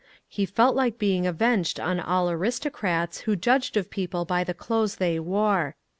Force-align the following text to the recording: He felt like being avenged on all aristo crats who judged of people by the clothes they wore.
He 0.27 0.47
felt 0.47 0.75
like 0.75 0.97
being 0.97 1.27
avenged 1.27 1.79
on 1.79 1.99
all 1.99 2.27
aristo 2.27 2.71
crats 2.71 3.19
who 3.19 3.35
judged 3.35 3.77
of 3.77 3.91
people 3.91 4.25
by 4.25 4.43
the 4.43 4.55
clothes 4.55 4.95
they 4.95 5.19
wore. 5.19 5.75